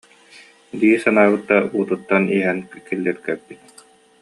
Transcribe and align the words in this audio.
дии 0.79 0.95
санаабыт 1.03 1.43
да, 1.49 1.57
уутуттан 1.77 2.23
иһэн 2.37 2.59
киллиргэппит 2.87 3.61